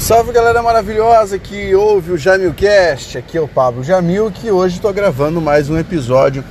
Salve 0.00 0.32
galera 0.32 0.62
maravilhosa 0.62 1.38
que 1.38 1.74
ouve 1.74 2.12
o 2.12 2.16
Jamilcast, 2.16 3.18
aqui 3.18 3.36
é 3.36 3.40
o 3.40 3.46
Pablo 3.46 3.84
Jamil 3.84 4.30
que 4.30 4.50
hoje 4.50 4.76
estou 4.76 4.94
gravando 4.94 5.42
mais 5.42 5.68
um 5.68 5.78
episódio 5.78 6.42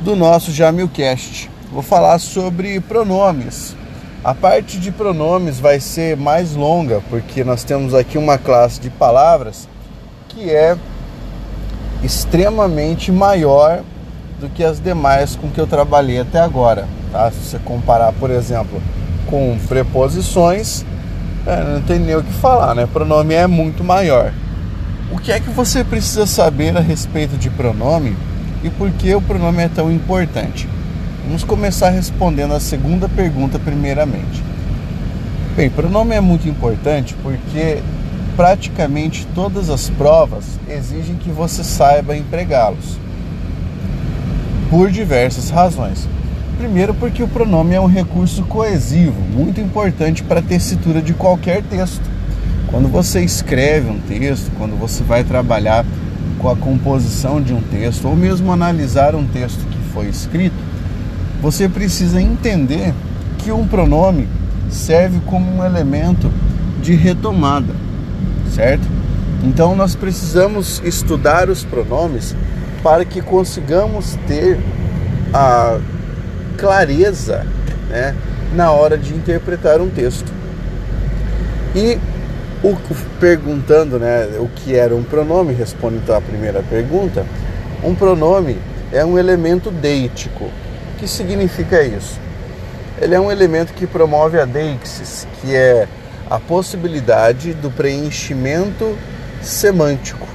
do 0.00 0.16
nosso 0.16 0.50
Jamilcast. 0.50 1.48
Vou 1.70 1.82
falar 1.82 2.18
sobre 2.18 2.80
pronomes. 2.80 3.76
A 4.24 4.34
parte 4.34 4.80
de 4.80 4.90
pronomes 4.90 5.60
vai 5.60 5.78
ser 5.78 6.16
mais 6.16 6.56
longa 6.56 7.00
porque 7.08 7.44
nós 7.44 7.62
temos 7.62 7.94
aqui 7.94 8.18
uma 8.18 8.36
classe 8.36 8.80
de 8.80 8.90
palavras 8.90 9.68
que 10.28 10.50
é 10.50 10.76
extremamente 12.02 13.12
maior 13.12 13.82
do 14.40 14.48
que 14.48 14.64
as 14.64 14.80
demais 14.80 15.36
com 15.36 15.48
que 15.48 15.60
eu 15.60 15.66
trabalhei 15.66 16.18
até 16.18 16.40
agora. 16.40 16.88
Tá? 17.12 17.30
Se 17.30 17.38
você 17.38 17.58
comparar, 17.60 18.12
por 18.14 18.30
exemplo, 18.30 18.82
com 19.28 19.56
preposições, 19.68 20.84
é, 21.46 21.74
não 21.74 21.80
tem 21.82 21.98
nem 21.98 22.16
o 22.16 22.22
que 22.22 22.32
falar, 22.34 22.74
né? 22.74 22.86
Pronome 22.86 23.34
é 23.34 23.46
muito 23.46 23.82
maior. 23.82 24.32
O 25.10 25.18
que 25.18 25.32
é 25.32 25.40
que 25.40 25.50
você 25.50 25.82
precisa 25.82 26.26
saber 26.26 26.76
a 26.76 26.80
respeito 26.80 27.36
de 27.36 27.50
pronome 27.50 28.16
e 28.62 28.70
por 28.70 28.90
que 28.92 29.14
o 29.14 29.20
pronome 29.20 29.62
é 29.62 29.68
tão 29.68 29.90
importante? 29.90 30.68
Vamos 31.24 31.44
começar 31.44 31.90
respondendo 31.90 32.54
a 32.54 32.60
segunda 32.60 33.08
pergunta 33.08 33.58
primeiramente. 33.58 34.42
Bem, 35.56 35.68
pronome 35.68 36.14
é 36.14 36.20
muito 36.20 36.48
importante 36.48 37.14
porque 37.22 37.82
praticamente 38.36 39.26
todas 39.34 39.68
as 39.68 39.90
provas 39.90 40.58
exigem 40.68 41.16
que 41.16 41.30
você 41.30 41.64
saiba 41.64 42.16
empregá-los 42.16 42.98
por 44.70 44.90
diversas 44.90 45.50
razões. 45.50 46.08
Primeiro, 46.60 46.92
porque 46.92 47.22
o 47.22 47.26
pronome 47.26 47.74
é 47.74 47.80
um 47.80 47.86
recurso 47.86 48.42
coesivo, 48.42 49.18
muito 49.18 49.62
importante 49.62 50.22
para 50.22 50.40
a 50.40 50.42
tessitura 50.42 51.00
de 51.00 51.14
qualquer 51.14 51.62
texto. 51.62 52.02
Quando 52.66 52.86
você 52.86 53.22
escreve 53.22 53.88
um 53.88 53.98
texto, 53.98 54.52
quando 54.58 54.78
você 54.78 55.02
vai 55.02 55.24
trabalhar 55.24 55.86
com 56.38 56.50
a 56.50 56.54
composição 56.54 57.40
de 57.40 57.54
um 57.54 57.62
texto, 57.62 58.06
ou 58.06 58.14
mesmo 58.14 58.52
analisar 58.52 59.14
um 59.14 59.26
texto 59.26 59.66
que 59.70 59.78
foi 59.94 60.08
escrito, 60.08 60.54
você 61.40 61.66
precisa 61.66 62.20
entender 62.20 62.92
que 63.38 63.50
um 63.50 63.66
pronome 63.66 64.28
serve 64.68 65.18
como 65.24 65.50
um 65.50 65.64
elemento 65.64 66.30
de 66.82 66.92
retomada, 66.92 67.74
certo? 68.54 68.86
Então 69.42 69.74
nós 69.74 69.94
precisamos 69.94 70.82
estudar 70.84 71.48
os 71.48 71.64
pronomes 71.64 72.36
para 72.82 73.02
que 73.06 73.22
consigamos 73.22 74.18
ter 74.28 74.60
a 75.32 75.80
clareza 76.60 77.46
né, 77.88 78.14
na 78.54 78.70
hora 78.70 78.98
de 78.98 79.14
interpretar 79.14 79.80
um 79.80 79.88
texto. 79.88 80.30
E 81.74 81.98
o, 82.62 82.76
perguntando 83.18 83.98
né, 83.98 84.28
o 84.38 84.46
que 84.48 84.76
era 84.76 84.94
um 84.94 85.02
pronome, 85.02 85.54
responde 85.54 85.96
então 85.96 86.14
a 86.14 86.20
primeira 86.20 86.62
pergunta, 86.62 87.24
um 87.82 87.94
pronome 87.94 88.58
é 88.92 89.02
um 89.04 89.18
elemento 89.18 89.70
deítico. 89.70 90.44
O 90.44 90.98
que 90.98 91.08
significa 91.08 91.82
isso? 91.82 92.20
Ele 93.00 93.14
é 93.14 93.20
um 93.20 93.32
elemento 93.32 93.72
que 93.72 93.86
promove 93.86 94.38
a 94.38 94.44
deixis, 94.44 95.26
que 95.40 95.56
é 95.56 95.88
a 96.28 96.38
possibilidade 96.38 97.54
do 97.54 97.70
preenchimento 97.70 98.96
semântico. 99.40 100.28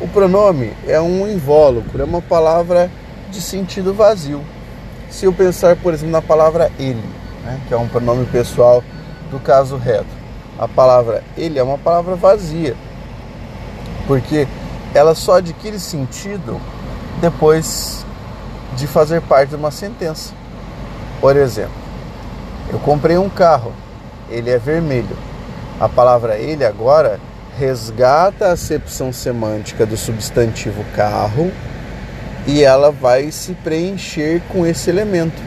O 0.00 0.08
pronome 0.08 0.74
é 0.86 1.00
um 1.00 1.26
invólucro, 1.26 2.02
é 2.02 2.04
uma 2.04 2.20
palavra 2.20 2.90
de 3.30 3.40
sentido 3.40 3.94
vazio 3.94 4.44
se 5.10 5.26
eu 5.26 5.32
pensar, 5.32 5.76
por 5.76 5.92
exemplo, 5.92 6.12
na 6.12 6.22
palavra 6.22 6.70
ele, 6.78 7.02
né, 7.44 7.60
que 7.66 7.74
é 7.74 7.76
um 7.76 7.88
pronome 7.88 8.26
pessoal 8.26 8.82
do 9.30 9.38
caso 9.38 9.76
reto, 9.76 10.06
a 10.58 10.68
palavra 10.68 11.22
ele 11.36 11.58
é 11.58 11.62
uma 11.62 11.78
palavra 11.78 12.14
vazia, 12.14 12.76
porque 14.06 14.46
ela 14.94 15.14
só 15.14 15.38
adquire 15.38 15.78
sentido 15.78 16.60
depois 17.20 18.04
de 18.76 18.86
fazer 18.86 19.20
parte 19.22 19.50
de 19.50 19.56
uma 19.56 19.70
sentença. 19.70 20.32
Por 21.20 21.36
exemplo, 21.36 21.72
eu 22.70 22.78
comprei 22.78 23.16
um 23.16 23.28
carro, 23.28 23.72
ele 24.28 24.50
é 24.50 24.58
vermelho. 24.58 25.16
A 25.80 25.88
palavra 25.88 26.36
ele 26.36 26.64
agora 26.64 27.18
resgata 27.58 28.46
a 28.46 28.52
acepção 28.52 29.12
semântica 29.12 29.86
do 29.86 29.96
substantivo 29.96 30.84
carro 30.94 31.52
e 32.46 32.62
ela 32.62 32.90
vai 32.90 33.30
se 33.30 33.52
preencher 33.54 34.42
com 34.48 34.66
esse 34.66 34.90
elemento. 34.90 35.40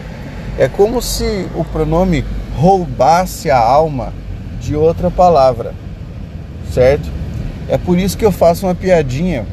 É 0.58 0.68
como 0.68 1.02
se 1.02 1.48
o 1.56 1.64
pronome 1.64 2.26
roubasse 2.56 3.52
a 3.52 3.60
alma 3.60 4.12
de 4.60 4.76
outra 4.76 5.12
palavra, 5.12 5.74
certo? 6.74 7.10
É 7.70 7.78
por 7.78 7.98
isso 8.00 8.18
que 8.18 8.26
eu 8.26 8.32
faço 8.32 8.66
uma 8.66 8.74
piadinha 8.74 9.46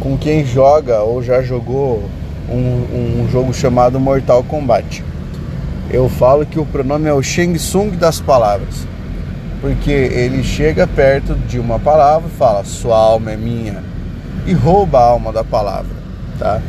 com 0.00 0.16
quem 0.16 0.44
joga 0.44 1.02
ou 1.02 1.22
já 1.22 1.42
jogou 1.42 2.02
um, 2.48 3.24
um 3.24 3.28
jogo 3.30 3.52
chamado 3.52 4.00
Mortal 4.00 4.42
Kombat. 4.42 5.04
Eu 5.90 6.08
falo 6.08 6.46
que 6.46 6.58
o 6.58 6.64
pronome 6.64 7.08
é 7.08 7.12
o 7.12 7.22
Shang 7.22 7.58
Tsung 7.58 7.90
das 7.90 8.18
palavras, 8.18 8.86
porque 9.60 9.90
ele 9.90 10.42
chega 10.42 10.86
perto 10.86 11.34
de 11.34 11.58
uma 11.58 11.78
palavra 11.78 12.30
e 12.32 12.36
fala: 12.38 12.64
Sua 12.64 12.96
alma 12.96 13.32
é 13.32 13.36
minha, 13.36 13.84
e 14.46 14.54
rouba 14.54 14.98
a 14.98 15.04
alma 15.04 15.32
da 15.32 15.44
palavra 15.44 16.01
tá? 16.38 16.60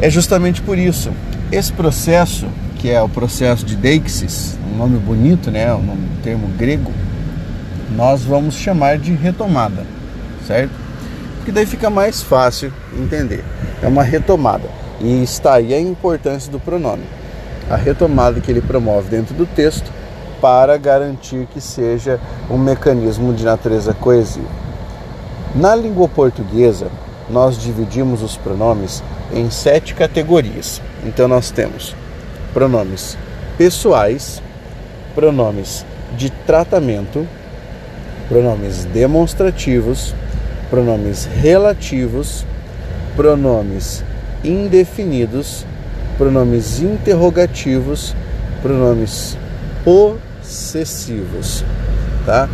É 0.00 0.08
justamente 0.08 0.62
por 0.62 0.78
isso. 0.78 1.10
Esse 1.52 1.72
processo, 1.72 2.46
que 2.78 2.90
é 2.90 3.02
o 3.02 3.08
processo 3.08 3.64
de 3.64 3.76
deixis, 3.76 4.58
um 4.72 4.76
nome 4.76 4.98
bonito, 4.98 5.50
né? 5.50 5.72
Um, 5.74 5.96
termo 6.22 6.48
grego, 6.56 6.92
nós 7.96 8.22
vamos 8.22 8.54
chamar 8.54 8.98
de 8.98 9.12
retomada, 9.12 9.84
certo? 10.46 10.72
Porque 11.36 11.52
daí 11.52 11.66
fica 11.66 11.90
mais 11.90 12.22
fácil 12.22 12.72
entender. 12.96 13.44
É 13.82 13.88
uma 13.88 14.02
retomada. 14.02 14.68
E 15.00 15.22
está 15.22 15.54
aí 15.54 15.72
a 15.72 15.80
importância 15.80 16.52
do 16.52 16.60
pronome. 16.60 17.04
A 17.70 17.76
retomada 17.76 18.40
que 18.40 18.50
ele 18.50 18.60
promove 18.60 19.08
dentro 19.08 19.34
do 19.34 19.46
texto 19.46 19.90
para 20.40 20.76
garantir 20.76 21.46
que 21.52 21.60
seja 21.60 22.20
um 22.50 22.58
mecanismo 22.58 23.32
de 23.32 23.44
natureza 23.44 23.94
coesiva. 23.94 24.48
Na 25.54 25.74
língua 25.74 26.08
portuguesa, 26.08 26.88
nós 27.30 27.58
dividimos 27.58 28.22
os 28.22 28.36
pronomes 28.36 29.02
em 29.32 29.50
sete 29.50 29.94
categorias. 29.94 30.82
Então 31.04 31.28
nós 31.28 31.50
temos 31.50 31.94
pronomes 32.52 33.16
pessoais, 33.56 34.42
pronomes 35.14 35.84
de 36.16 36.30
tratamento, 36.30 37.26
pronomes 38.28 38.84
demonstrativos, 38.86 40.14
pronomes 40.68 41.24
relativos, 41.24 42.44
pronomes 43.16 44.04
indefinidos, 44.42 45.64
pronomes 46.18 46.80
interrogativos, 46.80 48.14
pronomes 48.62 49.36
possessivos, 49.84 51.64
tá? 52.26 52.48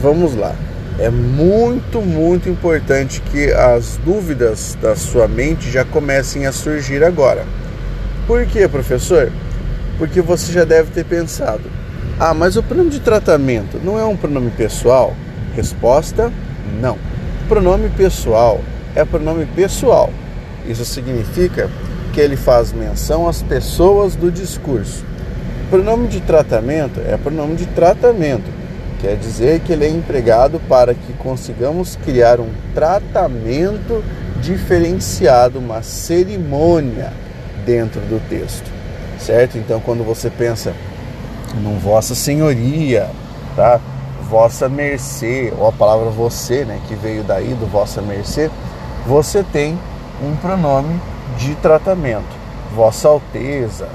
Vamos 0.00 0.34
lá 0.34 0.54
é 0.98 1.10
muito, 1.10 2.00
muito 2.00 2.48
importante 2.48 3.20
que 3.20 3.50
as 3.52 3.98
dúvidas 4.04 4.76
da 4.80 4.94
sua 4.94 5.26
mente 5.26 5.70
já 5.70 5.84
comecem 5.84 6.46
a 6.46 6.52
surgir 6.52 7.02
agora. 7.02 7.44
Por 8.26 8.44
quê, 8.46 8.68
professor? 8.68 9.32
Porque 9.98 10.20
você 10.20 10.52
já 10.52 10.64
deve 10.64 10.90
ter 10.90 11.04
pensado: 11.04 11.62
ah, 12.20 12.34
mas 12.34 12.56
o 12.56 12.62
pronome 12.62 12.90
de 12.90 13.00
tratamento 13.00 13.80
não 13.82 13.98
é 13.98 14.04
um 14.04 14.16
pronome 14.16 14.50
pessoal? 14.50 15.14
Resposta: 15.54 16.32
não. 16.80 16.98
Pronome 17.48 17.88
pessoal 17.90 18.60
é 18.94 19.04
pronome 19.04 19.46
pessoal. 19.46 20.10
Isso 20.66 20.84
significa 20.84 21.68
que 22.12 22.20
ele 22.20 22.36
faz 22.36 22.72
menção 22.72 23.26
às 23.26 23.42
pessoas 23.42 24.14
do 24.14 24.30
discurso. 24.30 25.04
Pronome 25.70 26.08
de 26.08 26.20
tratamento 26.20 27.00
é 27.00 27.16
pronome 27.16 27.56
de 27.56 27.66
tratamento 27.66 28.61
Quer 29.02 29.16
dizer 29.16 29.58
que 29.58 29.72
ele 29.72 29.84
é 29.84 29.88
empregado 29.88 30.60
para 30.68 30.94
que 30.94 31.12
consigamos 31.14 31.96
criar 32.04 32.38
um 32.38 32.50
tratamento 32.72 34.00
diferenciado, 34.40 35.58
uma 35.58 35.82
cerimônia 35.82 37.12
dentro 37.66 38.00
do 38.02 38.22
texto, 38.28 38.70
certo? 39.18 39.58
Então, 39.58 39.80
quando 39.80 40.04
você 40.04 40.30
pensa 40.30 40.72
num 41.56 41.80
Vossa 41.80 42.14
Senhoria, 42.14 43.10
tá? 43.56 43.80
Vossa 44.30 44.68
Mercê, 44.68 45.52
ou 45.58 45.66
a 45.66 45.72
palavra 45.72 46.08
você, 46.08 46.64
né, 46.64 46.80
que 46.86 46.94
veio 46.94 47.24
daí 47.24 47.54
do 47.54 47.66
Vossa 47.66 48.00
Mercê, 48.00 48.52
você 49.04 49.42
tem 49.42 49.76
um 50.22 50.36
pronome 50.36 51.00
de 51.38 51.56
tratamento. 51.56 52.36
Vossa 52.72 53.08
Alteza, 53.08 53.88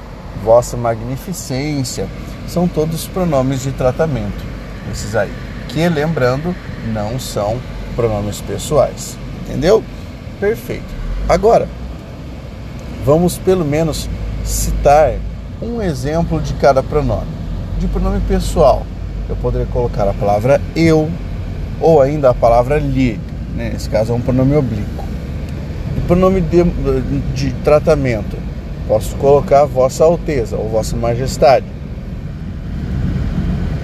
Vossa 0.44 0.76
Magnificência, 0.76 2.06
são 2.46 2.68
todos 2.68 3.06
pronomes 3.06 3.62
de 3.62 3.72
tratamento 3.72 4.57
esses 4.92 5.14
aí. 5.14 5.32
Que, 5.68 5.88
lembrando, 5.88 6.54
não 6.92 7.18
são 7.18 7.58
pronomes 7.94 8.40
pessoais. 8.40 9.16
Entendeu? 9.46 9.82
Perfeito. 10.40 10.86
Agora, 11.28 11.68
vamos 13.04 13.38
pelo 13.38 13.64
menos 13.64 14.08
citar 14.44 15.14
um 15.60 15.82
exemplo 15.82 16.40
de 16.40 16.54
cada 16.54 16.82
pronome. 16.82 17.26
De 17.78 17.86
pronome 17.86 18.20
pessoal, 18.28 18.84
eu 19.28 19.36
poderia 19.36 19.66
colocar 19.66 20.08
a 20.08 20.12
palavra 20.12 20.60
eu, 20.74 21.10
ou 21.80 22.00
ainda 22.00 22.30
a 22.30 22.34
palavra 22.34 22.78
lhe, 22.78 23.20
né? 23.54 23.70
nesse 23.72 23.88
caso 23.88 24.12
é 24.12 24.16
um 24.16 24.20
pronome 24.20 24.56
oblíquo. 24.56 25.04
O 25.96 26.00
pronome 26.06 26.40
de, 26.40 26.64
de 27.34 27.52
tratamento, 27.62 28.36
posso 28.86 29.14
colocar 29.16 29.64
Vossa 29.64 30.04
Alteza 30.04 30.56
ou 30.56 30.68
Vossa 30.68 30.96
Majestade. 30.96 31.66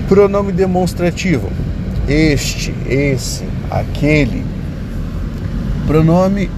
Pronome 0.09 0.53
demonstrativo, 0.53 1.51
este, 2.07 2.75
esse, 2.87 3.45
aquele. 3.71 4.45
Pronome 5.87 6.51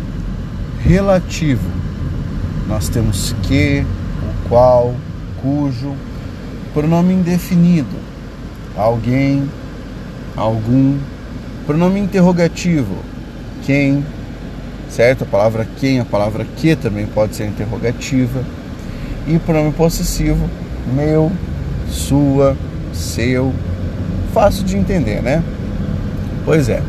relativo, 0.81 1.69
nós 2.69 2.89
temos 2.89 3.35
que, 3.45 3.85
o 3.85 4.49
qual, 4.49 4.95
cujo. 5.41 5.95
Pronome 6.75 7.15
indefinido, 7.15 7.97
alguém, 8.77 9.49
algum. 10.37 10.99
Pronome 11.67 12.01
interrogativo, 12.01 12.97
quem, 13.65 14.05
certo? 14.91 15.23
A 15.23 15.27
palavra 15.27 15.67
quem, 15.79 16.01
a 16.01 16.05
palavra 16.05 16.45
que 16.57 16.75
também 16.75 17.07
pode 17.07 17.37
ser 17.37 17.47
interrogativa. 17.47 18.45
E 19.27 19.39
pronome 19.39 19.73
possessivo, 19.73 20.51
meu, 20.95 21.33
sua, 21.89 22.57
seu. 22.97 23.53
Fácil 24.33 24.65
de 24.65 24.77
entender, 24.77 25.23
né? 25.23 25.43
Pois 26.45 26.69
é. 26.69 26.83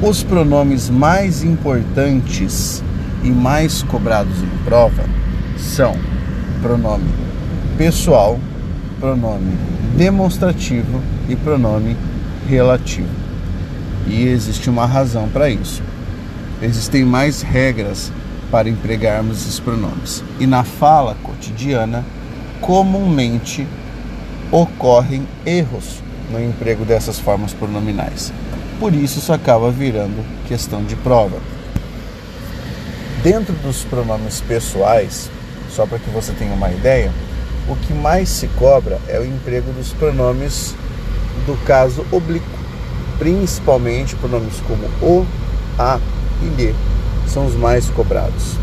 Os 0.00 0.22
pronomes 0.22 0.90
mais 0.90 1.42
importantes 1.42 2.82
e 3.22 3.30
mais 3.30 3.82
cobrados 3.82 4.42
em 4.42 4.64
prova 4.64 5.04
são 5.56 5.96
pronome 6.60 7.08
pessoal, 7.76 8.38
pronome 8.98 9.56
demonstrativo 9.96 11.00
e 11.28 11.36
pronome 11.36 11.96
relativo. 12.48 13.08
E 14.06 14.26
existe 14.26 14.68
uma 14.68 14.86
razão 14.86 15.28
para 15.28 15.48
isso. 15.48 15.82
Existem 16.60 17.04
mais 17.04 17.42
regras 17.42 18.12
para 18.50 18.68
empregarmos 18.68 19.42
esses 19.42 19.58
pronomes. 19.58 20.22
E 20.38 20.46
na 20.46 20.64
fala 20.64 21.16
cotidiana, 21.22 22.04
comumente 22.60 23.66
ocorrem 24.52 25.26
erros 25.46 26.02
no 26.30 26.38
emprego 26.38 26.84
dessas 26.84 27.18
formas 27.18 27.54
pronominais. 27.54 28.30
Por 28.78 28.94
isso, 28.94 29.18
isso 29.18 29.32
acaba 29.32 29.70
virando 29.70 30.22
questão 30.46 30.84
de 30.84 30.94
prova. 30.94 31.38
Dentro 33.22 33.54
dos 33.54 33.82
pronomes 33.84 34.40
pessoais, 34.42 35.30
só 35.70 35.86
para 35.86 35.98
que 35.98 36.10
você 36.10 36.32
tenha 36.32 36.52
uma 36.52 36.70
ideia, 36.70 37.10
o 37.68 37.76
que 37.76 37.94
mais 37.94 38.28
se 38.28 38.46
cobra 38.58 39.00
é 39.08 39.18
o 39.18 39.24
emprego 39.24 39.72
dos 39.72 39.92
pronomes 39.92 40.74
do 41.46 41.56
caso 41.64 42.04
oblíquo, 42.12 42.44
principalmente 43.18 44.16
pronomes 44.16 44.60
como 44.66 44.84
o, 45.00 45.26
a 45.78 45.98
e 46.42 46.46
lhe, 46.46 46.74
são 47.26 47.46
os 47.46 47.54
mais 47.54 47.88
cobrados. 47.90 48.56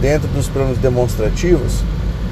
Dentro 0.00 0.28
dos 0.28 0.48
pronomes 0.48 0.78
demonstrativos, 0.78 1.82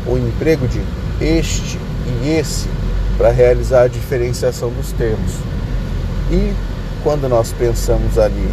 o 0.07 0.17
emprego 0.17 0.67
de 0.69 0.81
este 1.21 1.79
e 2.07 2.31
esse 2.31 2.69
para 3.17 3.31
realizar 3.31 3.83
a 3.83 3.89
diferenciação 3.89 4.71
dos 4.71 4.93
termos. 4.93 5.33
E 6.31 6.53
quando 7.03 7.29
nós 7.29 7.53
pensamos 7.53 8.19
ali 8.19 8.49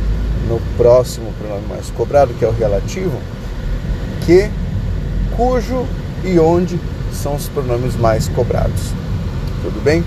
no 0.48 0.60
próximo 0.78 1.32
pronome 1.40 1.66
mais 1.68 1.90
cobrado, 1.92 2.34
que 2.34 2.44
é 2.44 2.48
o 2.48 2.52
relativo, 2.52 3.18
que, 4.26 4.50
cujo 5.36 5.86
e 6.24 6.40
onde 6.40 6.80
são 7.14 7.36
os 7.36 7.48
pronomes 7.50 7.96
mais 7.96 8.28
cobrados. 8.30 8.94
Tudo 9.62 9.82
bem? 9.84 10.04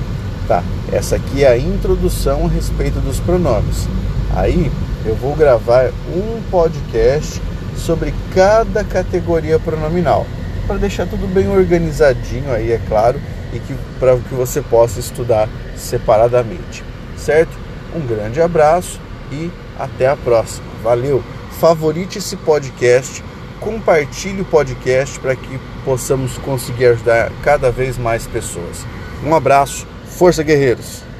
Tá, 0.49 0.62
essa 0.91 1.17
aqui 1.17 1.45
é 1.45 1.49
a 1.49 1.59
introdução 1.59 2.47
a 2.47 2.49
respeito 2.49 3.00
dos 3.00 3.21
pronomes. 3.21 3.88
Aí 4.35 4.71
eu 5.05 5.15
vou 5.15 5.35
gravar 5.35 5.91
um 6.15 6.41
podcast 6.50 7.41
sobre 7.77 8.12
cada 8.35 8.85
categoria 8.85 9.59
pronominal, 9.59 10.27
para 10.73 10.81
deixar 10.81 11.07
tudo 11.07 11.27
bem 11.27 11.49
organizadinho 11.49 12.51
aí, 12.51 12.73
é 12.73 12.81
claro, 12.89 13.21
e 13.53 13.59
que 13.59 13.75
para 14.01 14.17
que 14.17 14.35
você 14.35 14.63
possa 14.63 14.99
estudar 14.99 15.47
separadamente. 15.77 16.83
Certo? 17.17 17.53
Um 17.95 18.01
grande 18.01 18.41
abraço 18.41 18.99
e 19.31 19.51
até 19.79 20.09
a 20.09 20.17
próxima. 20.17 20.67
Valeu! 20.83 21.23
Favorite 21.61 22.19
esse 22.19 22.37
podcast, 22.39 23.23
compartilhe 23.61 24.41
o 24.41 24.47
podcast 24.47 25.21
para 25.21 25.37
que 25.37 25.61
possamos 25.85 26.39
conseguir 26.39 26.87
ajudar 26.87 27.31
cada 27.43 27.71
vez 27.71 27.99
mais 27.99 28.27
pessoas. 28.27 28.87
Um 29.23 29.35
abraço, 29.35 29.87
força 30.07 30.43
guerreiros! 30.43 31.12